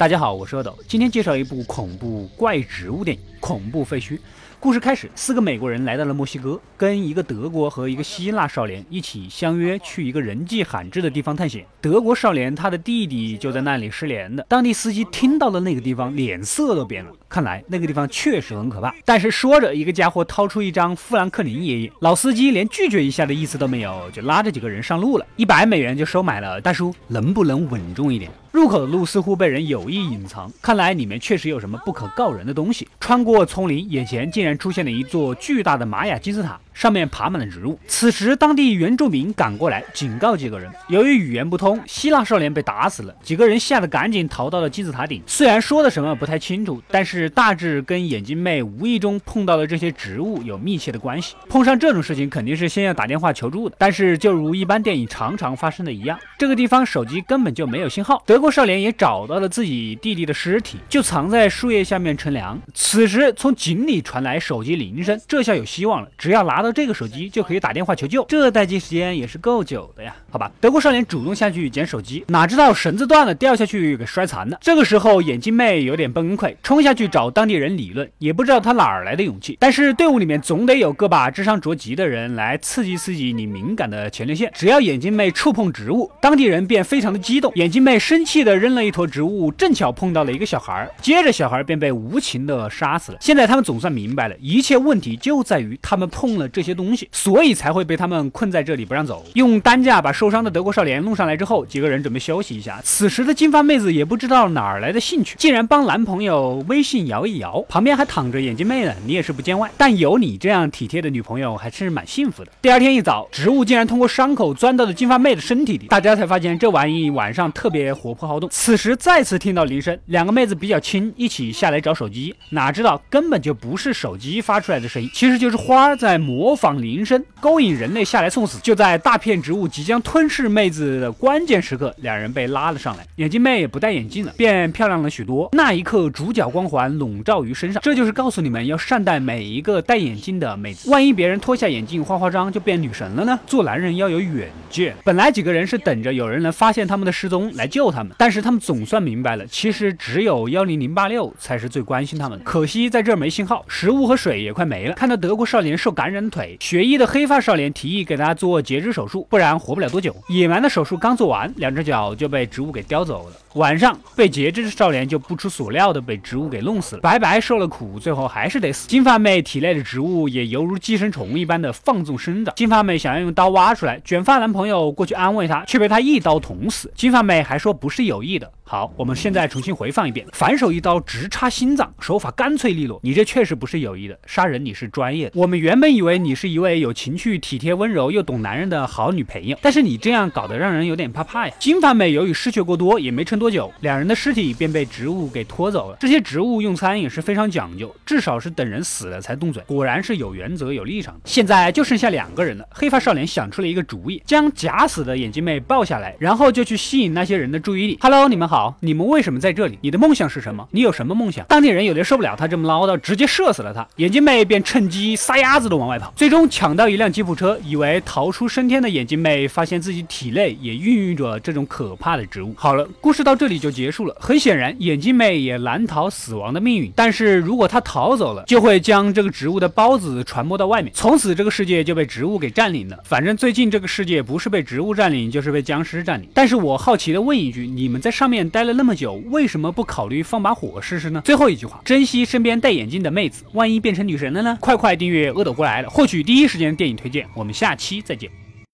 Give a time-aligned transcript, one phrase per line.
[0.00, 4.16] 大家好，我是阿斗，今天介绍一部恐怖怪植物电影《恐怖废墟》。
[4.60, 11.64] 故事开始，四个美国人来到了墨西哥，跟一个德国和一个希腊少年一起相约去一个人迹罕至的地方探险。
[11.80, 14.44] 德国少年他的弟弟就在那里失联的。
[14.46, 17.10] 当地司机听到了那个地方，脸色都变了。
[17.26, 18.94] 看来那个地方确实很可怕。
[19.06, 25.24] 但是说着，一个家伙掏出一张富兰克林爷爷，老司机连拒绝一下的意思都没有，就拉着几个人上路了。
[25.36, 28.30] 一百美元就收买了大叔，能不能稳重一点？
[28.52, 32.86] 入口的路似乎被人有意隐藏，看来里面确实有什么不可告人的东西。
[32.98, 36.58] 穿过过丛林，眼前竟然出现了一座巨大的玛雅金字塔。
[36.72, 37.78] 上面爬满了植物。
[37.86, 43.14] 此时，当地原住民赶过来警告几个人，由于语言不通，希腊少年被打死了。
[43.22, 45.22] 几个人吓得赶紧逃到了金字塔顶。
[45.26, 51.34] 虽然说的什么不太清楚，但是大致跟眼镜妹无意中碰到的这些植物有密切的关系。
[51.48, 53.76] 碰上这种事情，肯定是先要打电话求助的。
[53.78, 58.22] 但是，就如一般电影常常发生的一样，这个地方手机根本就没有信号。
[58.26, 62.60] 德国少年也找到了自己弟弟的尸体，就藏在树叶下面乘凉。
[62.74, 66.08] 此时，从井里传来手机铃声，这下有希望了。
[66.16, 66.70] 只要拿拿到。
[66.80, 70.14] 这个手机就可以打电话求救，这待机时间也是够久的呀。
[70.30, 74.56] 好吧，德国少年主动下去捡手机，哪知道绳子断了，掉下去给摔残了。
[74.60, 79.56] 这个时候，眼镜妹有点崩溃，冲下去找当地人理论，也不知道他哪儿来的勇气。
[79.60, 84.50] 但是队伍里面总得有个把智商着急的人来刺激刺激你敏感的前列腺。
[84.54, 87.52] 只要眼镜妹触碰植物，当地人便非常的激动。
[87.56, 93.18] 眼镜妹生气的扔了一坨植物，正巧碰到了一个小孩，接着小孩便被无情的杀死了。
[93.20, 96.60] 现在他们总算明白了，一切问题就在于他们碰了这。
[96.60, 99.24] 些东西，所以才会被他们困在这里不让走。
[99.32, 102.78] 用担架把受伤的德国少年弄上来之后，几个人准备休息一下。
[102.84, 108.92] 此时的金发妹子也不知道哪儿来的兴趣，竟然帮男朋友微信摇一摇，旁边还躺着眼镜妹呢。
[109.06, 112.52] 你也是不见外，但有你这样体贴的女朋友还是蛮幸福的。
[112.60, 118.50] 第二天一早，植物竟然通过伤口钻到了金发妹的身体里，大家才发现这玩意晚上特别活泼好动。
[118.50, 126.39] 此时再次听到铃声，两个妹子比较亲，一起下来找手机，哪知道根本就不是手机发出来的声音，其实就是花在磨。
[126.40, 133.06] 模仿铃声勾引人类下来送死，就在大片植物即将吞噬妹子的关键时刻，两人被拉了上来。
[133.16, 135.50] 眼镜妹也不戴眼镜了，变漂亮了许多。
[135.52, 137.82] 那一刻，主角光环笼罩于身上。
[137.82, 140.88] 这就是告诉你们要善待每一个戴眼镜的妹子。
[140.88, 143.38] 万一别人脱下眼镜化化妆就变女神了呢？
[143.46, 144.96] 做男人要有远见。
[145.04, 152.44] 本来几个人是等着有人能发现他们的失踪来救他们，但是他们总算明白了，其实只有幺零零八六才是最关心他们的。
[152.46, 154.94] 可惜在这儿没信号，食物和水也快没了。
[154.94, 156.56] 看到德国少年受感染腿。
[156.60, 160.14] 学医的黑发少年提议给他做截肢手术，不然活不了多久。
[160.28, 163.36] 野蛮的手术刚做完，两只脚就被植物给叼走了。
[163.54, 168.86] 晚上被截肢的少年就不出所料的被植物给弄死了，白白受了苦，最后还是得死。
[168.88, 172.54] 金发妹体内的植物也犹如寄生虫一般的放纵生长。
[172.54, 176.92] 金发妹想要用刀挖出来，卷发男朋友过去安慰她，却被她一刀捅死。
[176.94, 178.48] 金发妹还说不是有意的。
[178.62, 183.00] 好，我们现在重新回放一遍，反手一刀直插心脏，手法干脆利落。
[183.02, 185.32] 你这确实不是有意的，杀人你是专业的。
[185.34, 191.54] 我们原本以为你是一位有情趣、体贴、温柔又懂男人的好女朋友，但是你这样搞得让人有点怕怕呀。
[191.58, 195.96] 金发妹由于失血过多，也没撑多久，两人的尸体便被植物给拖走了。
[196.00, 201.18] 这些植物用餐也是非常讲究，至少是等人死了才动嘴，果然是有原则、有立场。
[201.24, 207.98] 现在就剩下两个人了，黑发少年想出了一个主意，将假死的眼镜妹抱下来，然后就去吸引那些人的注意力。
[208.00, 208.76] Hello，你们好。
[208.80, 209.78] 你们为什么在这里？
[209.82, 210.66] 你的梦想是什么？
[210.70, 211.44] 你有什么梦想？
[211.46, 213.86] 当地人有点受不了他这么唠叨，直接射死了他。
[213.96, 222.52] 眼镜妹便趁机撒丫子的往外跑，最终抢到一辆吉普车，以为逃出升天的眼镜妹，发现自己体内也孕育着这种可怕的植物。
[222.56, 224.16] 好了，故事到这里就结束了。
[224.20, 226.92] 很显然，眼镜妹也难逃死亡的命运。
[226.96, 232.98] 但是如果她逃走了，就会将这个植物的孢子传播到外面，从此这个世界就被植物给占领了。
[233.04, 236.28] 反正最近这个世界不是被植物占领，就是被僵尸占领。
[236.34, 238.40] 但是我好奇的问一句，你们在上面？
[238.50, 241.22] 待了那么久，为什么不考虑放把火试试呢？
[241.24, 244.58] 最后一句话，珍惜身边戴眼镜的妹子，万一变成女神了呢？
[244.60, 247.28] 快快订阅阿斗过来了，获取第一时间电影推荐。
[247.34, 248.30] 我们下期再见。